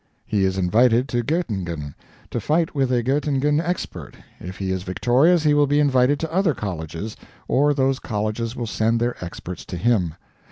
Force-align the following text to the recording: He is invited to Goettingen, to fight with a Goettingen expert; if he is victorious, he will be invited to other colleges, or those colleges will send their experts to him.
He 0.25 0.45
is 0.45 0.57
invited 0.57 1.07
to 1.09 1.21
Goettingen, 1.23 1.93
to 2.31 2.39
fight 2.39 2.73
with 2.73 2.91
a 2.91 3.03
Goettingen 3.03 3.61
expert; 3.63 4.15
if 4.39 4.57
he 4.57 4.71
is 4.71 4.81
victorious, 4.81 5.43
he 5.43 5.53
will 5.53 5.67
be 5.67 5.79
invited 5.79 6.19
to 6.21 6.33
other 6.33 6.55
colleges, 6.55 7.15
or 7.47 7.71
those 7.75 7.99
colleges 7.99 8.55
will 8.55 8.65
send 8.65 8.99
their 8.99 9.15
experts 9.23 9.63
to 9.65 9.77
him. 9.77 10.15